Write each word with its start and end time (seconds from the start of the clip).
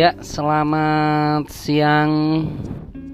Ya, 0.00 0.16
selamat 0.16 1.52
siang, 1.52 2.48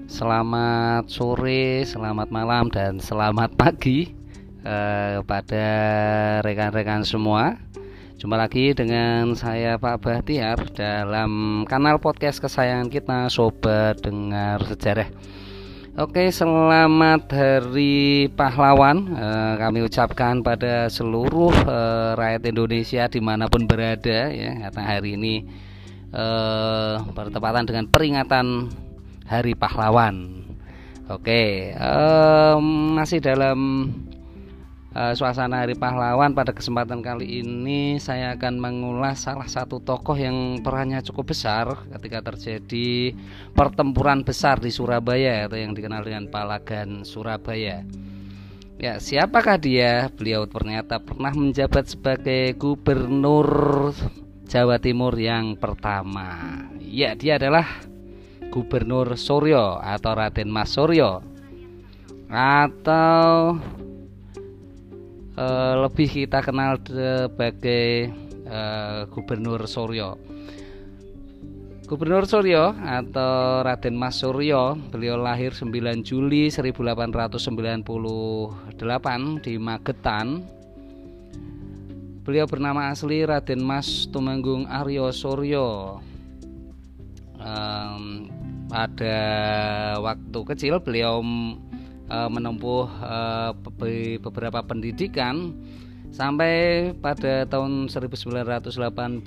selamat 0.07 1.11
sore, 1.11 1.83
selamat 1.83 2.31
malam, 2.31 2.71
dan 2.71 3.03
selamat 3.03 3.59
pagi 3.59 4.15
eh, 4.63 5.19
pada 5.27 5.67
rekan-rekan 6.47 7.03
semua. 7.03 7.59
Jumpa 8.15 8.39
lagi 8.39 8.71
dengan 8.71 9.35
saya 9.35 9.75
Pak 9.75 9.99
Bahtiar 9.99 10.63
dalam 10.71 11.67
kanal 11.67 11.99
podcast 11.99 12.39
kesayangan 12.39 12.87
kita 12.87 13.27
Sobat 13.27 13.99
Dengar 13.99 14.63
Sejarah. 14.63 15.11
Oke, 15.99 16.31
selamat 16.31 17.27
Hari 17.27 18.31
Pahlawan 18.31 19.11
eh, 19.11 19.53
kami 19.59 19.83
ucapkan 19.83 20.39
pada 20.39 20.87
seluruh 20.87 21.51
eh, 21.51 22.15
rakyat 22.15 22.47
Indonesia 22.47 23.11
di 23.11 23.19
mana 23.19 23.51
pun 23.51 23.67
berada 23.67 24.31
ya 24.31 24.71
karena 24.71 24.83
hari 24.87 25.19
ini 25.19 25.67
eh, 26.11 26.95
bertepatan 27.11 27.65
dengan 27.67 27.85
peringatan 27.89 28.71
Hari 29.27 29.53
Pahlawan. 29.59 30.45
Oke, 31.07 31.71
eh, 31.71 32.55
masih 32.95 33.23
dalam 33.23 33.91
eh, 34.91 35.13
suasana 35.15 35.63
Hari 35.63 35.79
Pahlawan 35.79 36.35
pada 36.35 36.51
kesempatan 36.51 36.99
kali 36.99 37.43
ini 37.43 37.95
saya 37.95 38.35
akan 38.35 38.59
mengulas 38.59 39.23
salah 39.23 39.47
satu 39.47 39.79
tokoh 39.79 40.19
yang 40.19 40.59
perannya 40.59 40.99
cukup 41.03 41.31
besar 41.31 41.87
ketika 41.95 42.31
terjadi 42.31 43.15
pertempuran 43.55 44.27
besar 44.27 44.59
di 44.59 44.67
Surabaya 44.67 45.47
atau 45.47 45.55
yang 45.55 45.71
dikenal 45.71 46.03
dengan 46.03 46.27
Palagan 46.27 47.07
Surabaya. 47.07 47.87
Ya, 48.77 49.01
siapakah 49.01 49.57
dia? 49.57 50.05
Beliau 50.13 50.45
ternyata 50.45 51.01
pernah 51.01 51.33
menjabat 51.33 51.97
sebagai 51.97 52.53
gubernur 52.61 53.89
Jawa 54.47 54.79
Timur 54.79 55.11
yang 55.19 55.59
pertama. 55.59 56.63
Ya, 56.79 57.19
dia 57.19 57.35
adalah 57.35 57.67
Gubernur 58.47 59.19
Suryo 59.19 59.83
atau 59.83 60.15
Raden 60.15 60.47
Mas 60.47 60.71
Suryo 60.71 61.19
atau 62.27 63.55
uh, 65.35 65.75
lebih 65.83 66.07
kita 66.07 66.43
kenal 66.43 66.79
sebagai 66.79 68.11
uh, 68.47 69.03
Gubernur 69.11 69.67
Suryo. 69.67 70.15
Gubernur 71.87 72.27
Suryo 72.27 72.75
atau 72.83 73.63
Raden 73.63 73.95
Mas 73.95 74.19
Suryo, 74.19 74.75
beliau 74.91 75.15
lahir 75.15 75.55
9 75.55 75.71
Juli 76.03 76.51
1898 76.51 79.43
di 79.43 79.53
Magetan. 79.55 80.56
Beliau 82.27 82.43
bernama 82.43 82.91
asli 82.91 83.23
Raden 83.23 83.63
Mas 83.63 84.03
Tumenggung 84.11 84.67
Aryo 84.67 85.15
Suryo. 85.15 86.03
Um, 87.39 88.27
pada 88.67 89.15
waktu 90.03 90.39
kecil 90.51 90.83
beliau 90.83 91.23
uh, 92.11 92.27
menempuh 92.27 92.83
uh, 92.99 93.55
beberapa 94.19 94.59
pendidikan 94.59 95.55
Sampai 96.11 96.91
pada 96.99 97.43
tahun 97.47 97.91
1918 97.91 99.23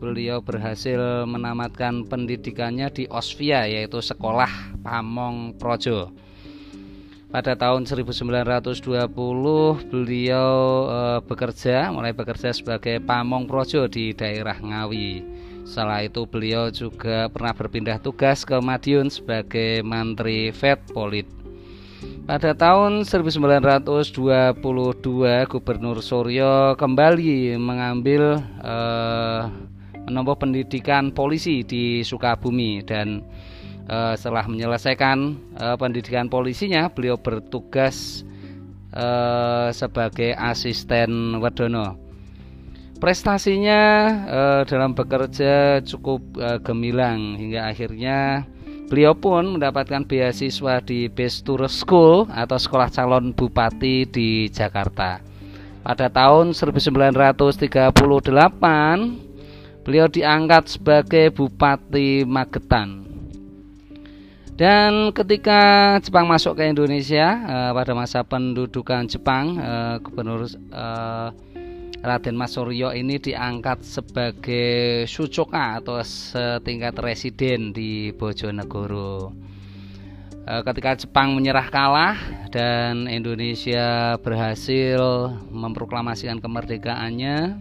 beliau 0.00 0.44
berhasil 0.44 1.24
menamatkan 1.28 2.08
pendidikannya 2.08 2.88
di 2.92 3.04
Osvia 3.08 3.68
yaitu 3.68 4.00
Sekolah 4.00 4.76
Pamong 4.80 5.56
Projo. 5.60 6.12
Pada 7.30 7.54
tahun 7.54 7.86
1920 7.86 9.06
beliau 9.86 10.50
e, 10.90 11.00
bekerja 11.22 11.94
mulai 11.94 12.10
bekerja 12.10 12.50
sebagai 12.50 12.98
pamong 12.98 13.46
projo 13.46 13.86
di 13.86 14.10
daerah 14.10 14.58
Ngawi. 14.58 15.22
Setelah 15.62 16.02
itu 16.02 16.26
beliau 16.26 16.74
juga 16.74 17.30
pernah 17.30 17.54
berpindah 17.54 18.02
tugas 18.02 18.42
ke 18.42 18.58
Madiun 18.58 19.14
sebagai 19.14 19.78
Menteri 19.86 20.50
Vetpolit. 20.50 21.30
Pada 22.26 22.50
tahun 22.50 23.06
1922 23.06 24.58
Gubernur 25.46 26.02
Suryo 26.02 26.74
kembali 26.74 27.54
mengambil 27.62 28.42
eh, 28.42 29.42
menempuh 30.02 30.34
pendidikan 30.34 31.14
polisi 31.14 31.62
di 31.62 32.02
Sukabumi 32.02 32.82
dan 32.82 33.22
eh, 33.90 34.14
setelah 34.14 34.46
menyelesaikan 34.46 35.18
eh, 35.58 35.76
pendidikan 35.76 36.30
polisinya 36.30 36.86
beliau 36.86 37.18
bertugas 37.18 38.22
eh, 38.94 39.68
sebagai 39.74 40.38
asisten 40.38 41.42
Wedono. 41.42 41.98
Prestasinya 43.02 43.82
eh, 44.30 44.62
dalam 44.70 44.94
bekerja 44.94 45.82
cukup 45.82 46.22
eh, 46.38 46.62
gemilang 46.62 47.34
hingga 47.34 47.66
akhirnya 47.66 48.46
Beliau 48.90 49.14
pun 49.14 49.54
mendapatkan 49.54 50.02
beasiswa 50.02 50.82
di 50.82 51.06
Bestur 51.06 51.62
School 51.70 52.26
atau 52.26 52.58
Sekolah 52.58 52.90
Calon 52.90 53.30
Bupati 53.30 54.02
di 54.02 54.50
Jakarta. 54.50 55.22
Pada 55.86 56.10
tahun 56.10 56.50
1938, 56.58 57.94
beliau 59.86 60.06
diangkat 60.10 60.74
sebagai 60.74 61.30
Bupati 61.30 62.26
Magetan. 62.26 63.09
Dan 64.60 65.16
ketika 65.16 65.96
Jepang 66.04 66.28
masuk 66.28 66.60
ke 66.60 66.68
Indonesia 66.68 67.32
eh, 67.32 67.72
pada 67.72 67.96
masa 67.96 68.20
pendudukan 68.20 69.08
Jepang, 69.08 69.56
eh, 69.56 69.96
Gubernur 70.04 70.44
eh, 70.52 71.28
Raden 72.04 72.36
Mas 72.36 72.52
Suryo 72.52 72.92
ini 72.92 73.16
diangkat 73.16 73.80
sebagai 73.80 75.08
sucoka 75.08 75.80
atau 75.80 75.96
setingkat 76.04 76.92
residen 77.00 77.72
di 77.72 78.12
Bojonegoro. 78.12 79.32
Ketika 80.50 80.96
Jepang 80.96 81.36
menyerah 81.36 81.68
kalah 81.68 82.16
dan 82.48 83.04
Indonesia 83.04 84.16
berhasil 84.18 85.30
memproklamasikan 85.52 86.40
kemerdekaannya, 86.40 87.60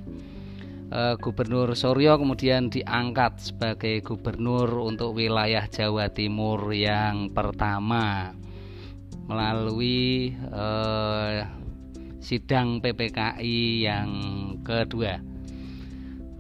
e, 0.89 1.01
Gubernur 1.21 1.77
Suryo 1.77 2.17
kemudian 2.17 2.73
diangkat 2.73 3.39
sebagai 3.53 4.01
gubernur 4.01 4.67
untuk 4.81 5.17
wilayah 5.17 5.65
Jawa 5.69 6.09
Timur 6.09 6.73
yang 6.73 7.33
pertama 7.33 8.35
melalui 9.29 10.33
eh, 10.33 11.45
sidang 12.17 12.81
PPKI 12.81 13.85
yang 13.85 14.09
kedua. 14.65 15.21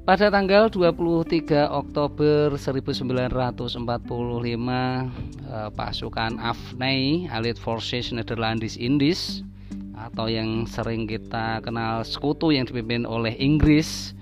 Pada 0.09 0.33
tanggal 0.33 0.73
23 0.73 1.69
Oktober 1.69 2.57
1945, 2.57 3.85
eh, 5.45 5.69
pasukan 5.77 6.41
Afnei 6.41 7.29
Allied 7.29 7.61
Forces 7.61 8.09
Netherlands 8.09 8.73
Indies 8.73 9.45
atau 9.93 10.25
yang 10.25 10.65
sering 10.65 11.05
kita 11.05 11.61
kenal 11.61 12.01
sekutu 12.01 12.49
yang 12.49 12.65
dipimpin 12.65 13.05
oleh 13.05 13.37
Inggris 13.37 14.17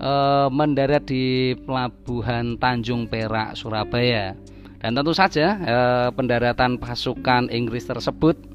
eh, 0.00 0.48
mendarat 0.48 1.04
di 1.04 1.52
pelabuhan 1.62 2.56
Tanjung 2.56 3.06
Perak, 3.06 3.54
Surabaya. 3.54 4.32
Dan 4.80 4.96
tentu 4.96 5.12
saja 5.12 5.60
eh, 5.60 6.08
pendaratan 6.16 6.80
pasukan 6.80 7.52
Inggris 7.52 7.84
tersebut 7.84 8.50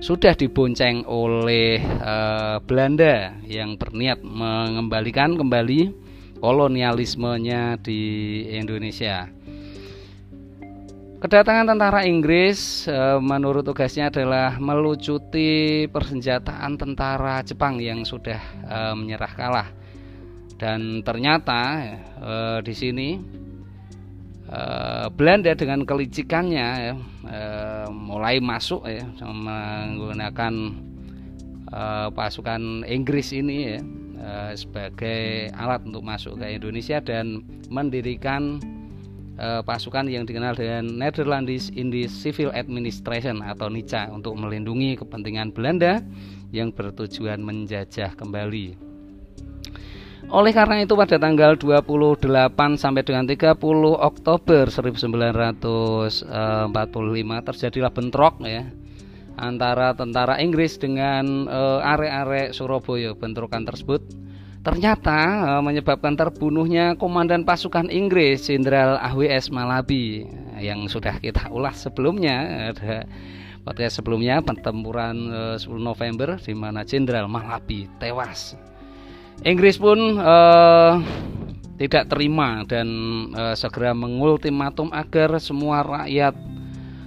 sudah 0.00 0.32
dibonceng 0.32 1.04
oleh 1.04 1.76
uh, 2.00 2.56
Belanda 2.64 3.36
yang 3.44 3.76
berniat 3.76 4.24
mengembalikan 4.24 5.36
kembali 5.36 5.92
kolonialismenya 6.40 7.76
di 7.84 8.00
Indonesia. 8.48 9.28
Kedatangan 11.20 11.76
tentara 11.76 12.08
Inggris 12.08 12.88
uh, 12.88 13.20
menurut 13.20 13.60
tugasnya 13.60 14.08
adalah 14.08 14.56
melucuti 14.56 15.84
persenjataan 15.92 16.80
tentara 16.80 17.44
Jepang 17.44 17.76
yang 17.76 18.00
sudah 18.08 18.40
uh, 18.64 18.96
menyerah 18.96 19.32
kalah. 19.36 19.68
Dan 20.60 21.00
ternyata 21.00 21.80
uh, 22.20 22.58
di 22.60 22.74
sini 22.76 23.08
Belanda 25.14 25.54
dengan 25.54 25.86
kelicikannya 25.86 26.68
ya, 26.82 26.94
mulai 27.86 28.42
masuk 28.42 28.82
ya 28.82 29.06
menggunakan 29.22 30.74
uh, 31.70 32.08
pasukan 32.10 32.84
Inggris 32.86 33.30
ini 33.30 33.74
ya 33.74 33.80
uh, 34.20 34.52
sebagai 34.54 35.50
alat 35.54 35.82
untuk 35.86 36.02
masuk 36.04 36.38
ke 36.38 36.46
Indonesia 36.58 36.98
dan 37.00 37.42
mendirikan 37.70 38.58
uh, 39.38 39.62
pasukan 39.62 40.10
yang 40.10 40.26
dikenal 40.26 40.58
dengan 40.58 40.90
Netherlands 40.98 41.70
Indies 41.74 42.10
Civil 42.10 42.50
Administration 42.52 43.40
atau 43.42 43.70
NICA 43.70 44.10
untuk 44.10 44.36
melindungi 44.36 44.98
kepentingan 44.98 45.54
Belanda 45.54 46.02
yang 46.50 46.74
bertujuan 46.74 47.40
menjajah 47.40 48.18
kembali. 48.18 48.89
Oleh 50.28 50.52
karena 50.52 50.84
itu 50.84 50.92
pada 50.92 51.16
tanggal 51.16 51.56
28 51.56 52.28
sampai 52.76 53.00
dengan 53.00 53.24
30 53.24 53.56
Oktober 53.96 54.68
1945 54.68 56.28
terjadilah 57.48 57.90
bentrok 57.90 58.44
ya 58.44 58.68
antara 59.40 59.96
tentara 59.96 60.36
Inggris 60.36 60.76
dengan 60.76 61.48
uh, 61.48 61.80
arek-arek 61.80 62.52
Surabaya. 62.52 63.16
Bentrokan 63.16 63.64
tersebut 63.64 64.04
ternyata 64.60 65.56
uh, 65.56 65.62
menyebabkan 65.64 66.12
terbunuhnya 66.20 66.92
komandan 67.00 67.48
pasukan 67.48 67.88
Inggris 67.88 68.44
Jenderal 68.44 69.00
AWS 69.00 69.48
Malabi 69.48 70.28
yang 70.60 70.84
sudah 70.84 71.16
kita 71.16 71.48
ulas 71.48 71.80
sebelumnya 71.88 72.68
ada 72.76 73.08
podcast 73.64 74.04
sebelumnya 74.04 74.44
pertempuran 74.44 75.16
uh, 75.32 75.56
10 75.56 75.80
November 75.80 76.36
di 76.36 76.52
mana 76.52 76.84
Jenderal 76.84 77.24
Malabi 77.24 77.88
tewas. 77.96 78.52
Inggris 79.40 79.80
pun 79.80 80.20
uh, 80.20 81.00
tidak 81.80 82.12
terima 82.12 82.60
dan 82.68 82.88
uh, 83.32 83.56
segera 83.56 83.96
mengultimatum 83.96 84.92
agar 84.92 85.40
semua 85.40 85.80
rakyat 85.80 86.36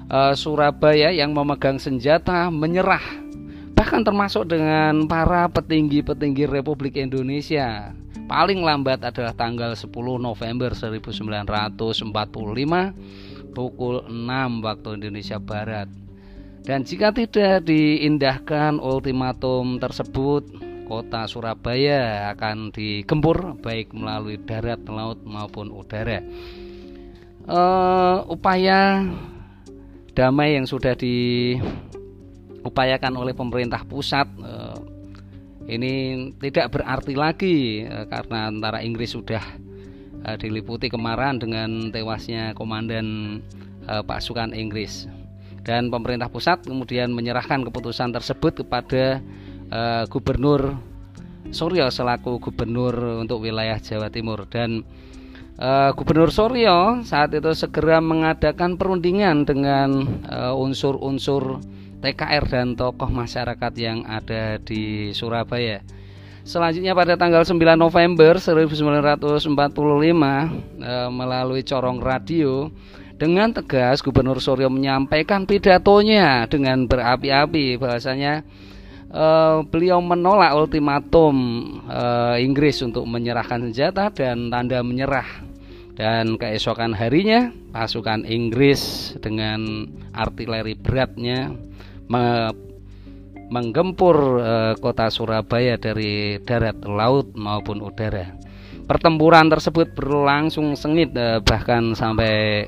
uh, 0.09 0.33
Surabaya 0.33 1.13
yang 1.13 1.29
memegang 1.29 1.77
senjata 1.77 2.49
menyerah 2.49 3.21
bahkan 3.77 4.01
termasuk 4.01 4.49
dengan 4.49 5.05
para 5.05 5.45
petinggi-petinggi 5.49 6.49
Republik 6.49 6.97
Indonesia. 6.97 7.93
Paling 8.25 8.65
lambat 8.65 9.03
adalah 9.03 9.35
tanggal 9.35 9.75
10 9.77 9.91
November 10.17 10.71
1945 10.73 12.09
pukul 13.53 13.95
6 14.09 14.65
waktu 14.65 14.89
Indonesia 14.97 15.37
Barat. 15.37 15.91
Dan 16.63 16.87
jika 16.87 17.11
tidak 17.11 17.67
diindahkan 17.67 18.79
ultimatum 18.79 19.83
tersebut, 19.83 20.47
kota 20.85 21.25
Surabaya 21.25 22.31
akan 22.35 22.71
digempur 22.71 23.57
baik 23.59 23.91
melalui 23.95 24.39
darat, 24.41 24.83
laut 24.87 25.19
maupun 25.23 25.71
udara. 25.71 26.19
Uh, 27.43 28.23
upaya 28.31 29.03
damai 30.15 30.55
yang 30.55 30.63
sudah 30.63 30.95
di 30.95 31.57
diupayakan 32.63 33.19
oleh 33.19 33.35
pemerintah 33.35 33.83
pusat 33.83 34.23
eh, 34.39 34.79
ini 35.67 35.93
tidak 36.39 36.71
berarti 36.71 37.13
lagi 37.13 37.83
eh, 37.83 38.07
karena 38.07 38.47
antara 38.47 38.79
Inggris 38.79 39.11
sudah 39.11 39.43
eh, 40.23 40.37
diliputi 40.39 40.87
kemarahan 40.87 41.43
dengan 41.43 41.91
tewasnya 41.91 42.55
komandan 42.55 43.37
pasukan 43.83 44.55
Inggris 44.55 45.11
dan 45.67 45.91
pemerintah 45.91 46.31
pusat 46.31 46.63
kemudian 46.63 47.11
menyerahkan 47.11 47.67
keputusan 47.67 48.15
tersebut 48.15 48.63
kepada 48.63 49.19
gubernur 50.09 50.79
Suryo 51.53 51.91
selaku 51.91 52.39
gubernur 52.39 53.21
untuk 53.21 53.43
wilayah 53.43 53.77
Jawa 53.77 54.09
Timur 54.09 54.47
dan 54.47 54.81
Gubernur 55.93 56.33
Suryo 56.33 57.05
saat 57.05 57.29
itu 57.35 57.53
segera 57.53 58.01
mengadakan 58.01 58.73
perundingan 58.73 59.45
dengan 59.45 60.01
unsur-unsur 60.57 61.61
TKR 62.03 62.43
dan 62.51 62.75
tokoh 62.75 63.07
masyarakat 63.07 63.73
yang 63.79 64.03
ada 64.03 64.59
di 64.59 65.15
Surabaya. 65.15 65.79
Selanjutnya 66.43 66.91
pada 66.91 67.15
tanggal 67.15 67.47
9 67.47 67.55
November 67.79 68.35
1945 68.35 69.47
eh, 69.47 71.07
melalui 71.07 71.63
corong 71.63 72.03
radio 72.03 72.67
dengan 73.15 73.55
tegas 73.55 74.03
Gubernur 74.03 74.43
Suryo 74.43 74.67
menyampaikan 74.67 75.47
pidatonya 75.47 76.43
dengan 76.51 76.83
berapi-api 76.83 77.79
bahwasanya 77.79 78.43
eh, 79.13 79.57
beliau 79.69 80.01
menolak 80.01 80.57
ultimatum 80.57 81.35
eh, 81.85 82.43
Inggris 82.43 82.81
untuk 82.81 83.05
menyerahkan 83.05 83.69
senjata 83.69 84.09
dan 84.09 84.49
tanda 84.49 84.81
menyerah 84.81 85.45
dan 85.93 86.41
keesokan 86.41 86.97
harinya 86.97 87.53
pasukan 87.69 88.25
Inggris 88.25 89.13
dengan 89.21 89.85
artileri 90.13 90.73
beratnya 90.73 91.53
menggempur 93.53 94.17
uh, 94.41 94.73
kota 94.81 95.13
Surabaya 95.13 95.77
dari 95.77 96.41
darat, 96.41 96.81
laut 96.89 97.37
maupun 97.37 97.85
udara. 97.85 98.33
Pertempuran 98.89 99.47
tersebut 99.47 99.93
berlangsung 99.93 100.73
sengit 100.73 101.13
uh, 101.13 101.37
bahkan 101.45 101.93
sampai 101.93 102.65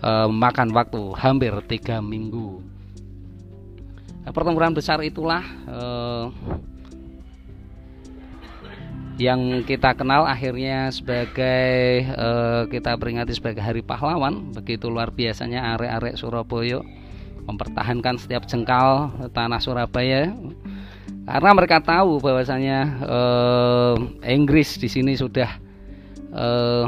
uh, 0.00 0.26
makan 0.32 0.72
waktu 0.72 1.12
hampir 1.20 1.52
tiga 1.68 2.00
minggu. 2.00 2.73
Nah, 4.24 4.32
pertempuran 4.32 4.72
besar 4.72 5.04
itulah 5.04 5.44
uh, 5.68 6.32
yang 9.20 9.62
kita 9.62 9.94
kenal 9.94 10.24
akhirnya 10.26 10.88
sebagai 10.90 12.08
uh, 12.16 12.64
kita 12.66 12.96
peringati 12.96 13.36
sebagai 13.36 13.60
Hari 13.60 13.84
Pahlawan. 13.84 14.50
Begitu 14.56 14.88
luar 14.88 15.12
biasanya 15.12 15.76
arek-arek 15.76 16.16
Surabaya 16.16 16.80
mempertahankan 17.44 18.16
setiap 18.16 18.48
jengkal 18.48 19.12
tanah 19.36 19.60
Surabaya 19.60 20.32
karena 21.24 21.50
mereka 21.56 21.80
tahu 21.80 22.20
bahwasanya 22.20 22.78
eh, 23.00 23.94
Inggris 24.36 24.76
di 24.76 24.88
sini 24.92 25.16
sudah 25.16 25.56
eh, 26.36 26.86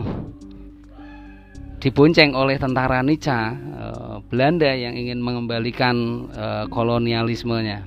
dibonceng 1.81 2.37
oleh 2.37 2.61
tentara 2.61 3.01
Nica 3.01 3.57
eh, 3.57 4.06
Belanda 4.27 4.75
yang 4.75 4.99
ingin 4.99 5.23
mengembalikan 5.23 6.27
eh, 6.35 6.65
kolonialismenya 6.71 7.87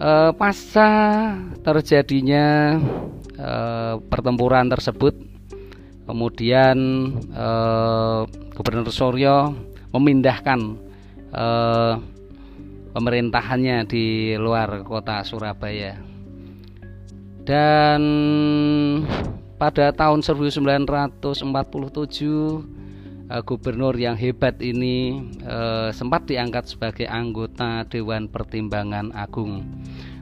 eh, 0.00 0.30
pasca 0.34 0.90
terjadinya 1.60 2.80
eh, 3.36 3.94
pertempuran 4.08 4.72
tersebut 4.72 5.14
kemudian 6.08 6.76
eh, 7.30 8.20
Gubernur 8.56 8.90
Suryo 8.90 9.54
memindahkan 9.94 10.58
eh, 11.30 11.94
pemerintahannya 12.90 13.86
di 13.86 14.34
luar 14.34 14.82
kota 14.82 15.22
Surabaya. 15.22 15.94
Dan 17.46 18.02
pada 19.58 19.90
tahun 19.94 20.22
1947 20.22 22.79
eh, 23.30 23.42
gubernur 23.46 23.94
yang 23.94 24.18
hebat 24.18 24.58
ini 24.58 25.22
eh, 25.46 25.94
sempat 25.94 26.26
diangkat 26.26 26.66
sebagai 26.66 27.06
anggota 27.06 27.86
Dewan 27.86 28.26
Pertimbangan 28.26 29.14
Agung. 29.14 29.62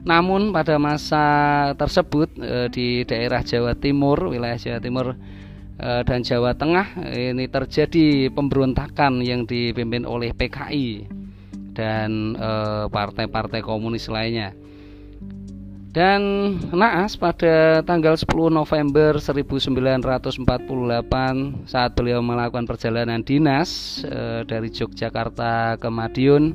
Namun 0.05 0.53
pada 0.53 0.77
masa 0.77 1.25
tersebut 1.73 2.29
eh, 2.37 2.69
di 2.69 3.01
daerah 3.03 3.41
Jawa 3.41 3.73
Timur, 3.73 4.29
wilayah 4.29 4.61
Jawa 4.61 4.79
Timur 4.79 5.17
Eh, 5.79 6.03
dan 6.03 6.19
Jawa 6.27 6.51
Tengah 6.59 7.07
ini 7.15 7.47
terjadi 7.47 8.27
pemberontakan 8.35 9.23
yang 9.23 9.47
dipimpin 9.47 10.03
oleh 10.03 10.35
PKI 10.35 11.07
dan 11.71 12.35
partai-partai 12.91 13.63
komunis 13.63 14.11
lainnya. 14.11 14.51
Dan 15.89 16.21
naas 16.69 17.17
pada 17.17 17.81
tanggal 17.81 18.13
10 18.13 18.53
November 18.53 19.17
1948 19.17 20.45
saat 21.65 21.91
beliau 21.97 22.21
melakukan 22.21 22.69
perjalanan 22.69 23.25
dinas 23.25 24.01
e, 24.05 24.45
dari 24.45 24.69
Yogyakarta 24.69 25.81
ke 25.81 25.89
Madiun, 25.89 26.53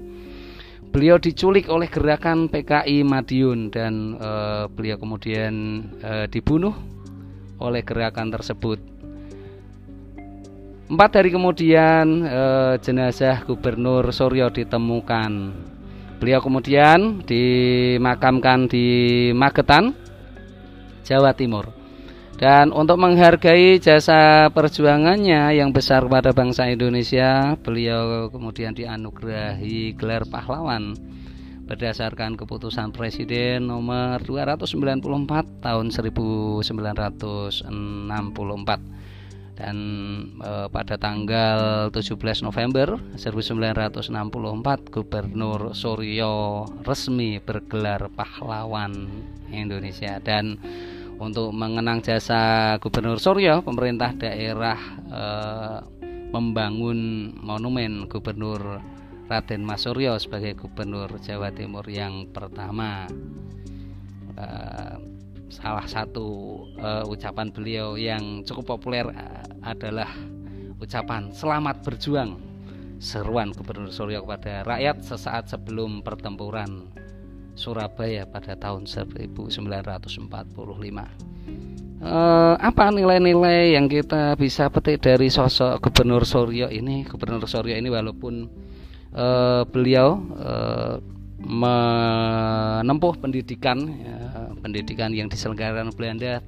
beliau 0.95 1.19
diculik 1.19 1.67
oleh 1.67 1.91
gerakan 1.91 2.47
PKI 2.47 3.03
Madiun 3.03 3.75
dan 3.75 4.15
e, 4.23 4.31
beliau 4.71 5.03
kemudian 5.03 5.83
e, 5.99 6.31
dibunuh 6.31 6.79
oleh 7.59 7.83
gerakan 7.83 8.31
tersebut. 8.31 8.95
Empat 10.85 11.17
hari 11.17 11.33
kemudian 11.33 12.29
eh, 12.29 12.75
jenazah 12.77 13.41
Gubernur 13.49 14.05
Suryo 14.13 14.53
ditemukan. 14.53 15.33
Beliau 16.25 16.41
kemudian 16.41 17.21
dimakamkan 17.29 18.65
di 18.65 19.29
Magetan, 19.37 19.93
Jawa 21.05 21.37
Timur. 21.37 21.69
Dan 22.41 22.73
untuk 22.73 22.97
menghargai 22.97 23.77
jasa 23.77 24.49
perjuangannya 24.49 25.53
yang 25.53 25.69
besar 25.77 26.01
kepada 26.09 26.33
bangsa 26.33 26.73
Indonesia, 26.73 27.61
beliau 27.61 28.33
kemudian 28.33 28.73
dianugerahi 28.73 29.93
gelar 30.01 30.25
pahlawan 30.25 30.97
berdasarkan 31.69 32.41
keputusan 32.41 32.97
Presiden 32.97 33.69
nomor 33.69 34.25
294 34.25 35.61
tahun 35.61 35.93
1964 35.93 36.65
dan 39.55 39.77
e, 40.43 40.67
pada 40.69 40.99
tanggal 40.99 41.89
17 41.95 42.19
November 42.43 42.99
1964 43.15 44.91
Gubernur 44.91 45.73
Suryo 45.73 46.67
resmi 46.83 47.39
bergelar 47.39 48.11
pahlawan 48.11 49.07
Indonesia. 49.55 50.19
Dan 50.19 50.59
untuk 51.23 51.55
mengenang 51.55 52.03
jasa 52.03 52.75
Gubernur 52.83 53.23
Suryo 53.23 53.63
pemerintah 53.63 54.11
daerah 54.19 54.79
e, 55.07 55.23
membangun 56.35 57.31
monumen 57.39 58.11
Gubernur 58.11 58.83
Raden 59.31 59.63
Mas 59.63 59.87
Suryo 59.87 60.19
sebagai 60.19 60.59
Gubernur 60.59 61.23
Jawa 61.23 61.55
Timur 61.55 61.87
yang 61.87 62.27
pertama. 62.35 63.07
E, 64.35 64.47
salah 65.55 65.87
satu 65.87 66.27
uh, 66.83 67.07
ucapan 67.07 67.55
beliau 67.55 67.95
yang 67.95 68.43
cukup 68.43 68.75
populer 68.75 69.07
uh, 69.07 69.47
adalah 69.63 70.11
ucapan 70.83 71.31
selamat 71.31 71.87
berjuang 71.87 72.35
seruan 72.99 73.55
Gubernur 73.55 73.95
Suryo 73.95 74.27
kepada 74.27 74.67
rakyat 74.67 75.05
sesaat 75.07 75.53
sebelum 75.53 76.03
pertempuran 76.03 76.91
Surabaya 77.55 78.27
pada 78.27 78.59
tahun 78.59 78.91
1945. 78.91 79.55
Eh, 82.05 82.55
apa 82.59 82.85
nilai-nilai 82.93 83.79
yang 83.79 83.87
kita 83.89 84.37
bisa 84.37 84.69
petik 84.69 85.01
dari 85.01 85.31
sosok 85.31 85.79
Gubernur 85.79 86.27
Suryo 86.27 86.69
ini? 86.69 87.07
Gubernur 87.07 87.47
Suryo 87.47 87.79
ini 87.79 87.89
walaupun 87.89 88.45
eh, 89.15 89.63
beliau 89.71 90.21
eh, 90.35 90.95
menempuh 91.45 93.21
pendidikan 93.21 93.79
ya, 93.85 94.14
pendidikan 94.65 95.13
yang 95.13 95.29
diselenggarakan 95.29 95.93
Belanda 95.93 96.41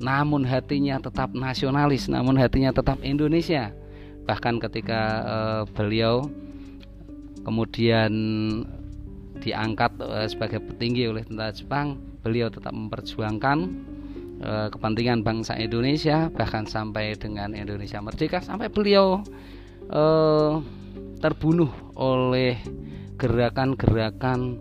namun 0.00 0.48
hatinya 0.48 0.96
tetap 0.96 1.36
nasionalis 1.36 2.08
namun 2.08 2.40
hatinya 2.40 2.72
tetap 2.72 2.96
Indonesia. 3.04 3.68
Bahkan 4.24 4.56
ketika 4.64 5.00
uh, 5.28 5.62
beliau 5.76 6.24
kemudian 7.44 8.12
diangkat 9.44 9.92
uh, 10.00 10.24
sebagai 10.24 10.64
petinggi 10.64 11.04
oleh 11.08 11.24
tentara 11.24 11.52
Jepang 11.52 12.00
beliau 12.24 12.48
tetap 12.48 12.72
memperjuangkan 12.72 13.58
uh, 14.44 14.68
kepentingan 14.72 15.24
bangsa 15.24 15.56
Indonesia 15.56 16.28
bahkan 16.32 16.68
sampai 16.68 17.16
dengan 17.16 17.56
Indonesia 17.56 18.00
merdeka 18.00 18.44
sampai 18.44 18.68
beliau 18.68 19.24
uh, 19.88 20.60
terbunuh 21.20 21.72
oleh 21.96 22.56
gerakan-gerakan 23.20 24.56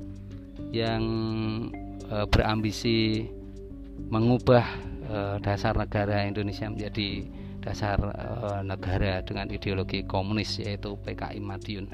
yang 0.75 1.03
e, 2.09 2.25
berambisi 2.25 3.29
mengubah 4.09 4.65
e, 5.05 5.17
dasar 5.45 5.77
negara 5.77 6.25
Indonesia 6.25 6.65
menjadi 6.67 7.29
dasar 7.61 8.01
e, 8.01 8.27
negara 8.65 9.21
dengan 9.21 9.47
ideologi 9.53 10.03
komunis 10.03 10.57
yaitu 10.59 10.97
PKI 11.05 11.39
Madiun. 11.39 11.87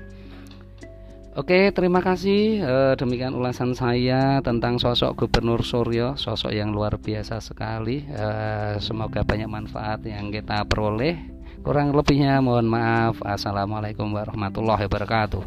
Oke, 1.35 1.67
terima 1.75 1.99
kasih. 1.99 2.63
E, 2.63 2.75
demikian 2.95 3.35
ulasan 3.35 3.75
saya 3.75 4.39
tentang 4.39 4.79
sosok 4.79 5.19
Gubernur 5.19 5.67
Suryo, 5.67 6.15
sosok 6.15 6.55
yang 6.55 6.71
luar 6.71 6.95
biasa 6.95 7.43
sekali. 7.43 8.07
E, 8.07 8.27
semoga 8.79 9.27
banyak 9.27 9.51
manfaat 9.51 9.99
yang 10.07 10.31
kita 10.31 10.63
peroleh. 10.63 11.19
Kurang 11.59 11.91
lebihnya 11.91 12.39
mohon 12.39 12.71
maaf. 12.71 13.19
Assalamualaikum 13.19 14.15
warahmatullahi 14.15 14.87
wabarakatuh. 14.87 15.43